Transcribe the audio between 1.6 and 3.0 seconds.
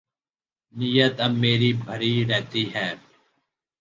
بھری رہتی ہے